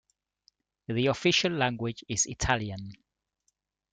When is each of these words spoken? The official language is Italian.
The 0.87 1.05
official 1.05 1.51
language 1.51 2.03
is 2.09 2.25
Italian. 2.25 2.93